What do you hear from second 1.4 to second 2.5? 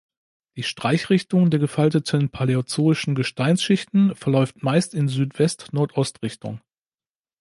der gefalteten